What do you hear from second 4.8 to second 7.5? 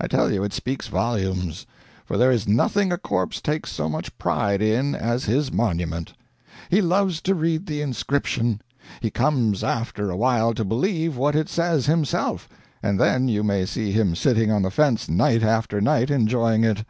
as his monument. He loves to